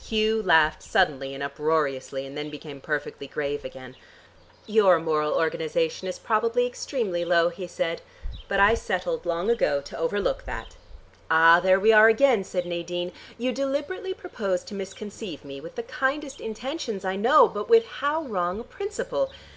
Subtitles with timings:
[0.00, 3.96] Hugh laughed suddenly and uproariously and then became perfectly grave again.
[4.66, 8.00] "Your moral organization is probably extremely low," he said.
[8.46, 10.76] "But I settled long ago to overlook that."
[11.28, 13.10] "Ah, there we are again," said Nadine.
[13.36, 18.22] "You deliberately propose to misconceive me, with the kindest intentions I know, but with how
[18.22, 19.32] wrong a principle.